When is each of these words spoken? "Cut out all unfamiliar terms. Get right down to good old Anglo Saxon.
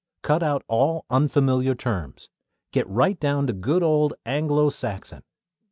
"Cut 0.23 0.41
out 0.41 0.63
all 0.67 1.05
unfamiliar 1.11 1.75
terms. 1.75 2.27
Get 2.71 2.89
right 2.89 3.19
down 3.19 3.45
to 3.45 3.53
good 3.53 3.83
old 3.83 4.15
Anglo 4.25 4.69
Saxon. 4.69 5.21